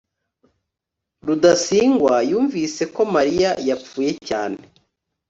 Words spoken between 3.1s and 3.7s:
mariya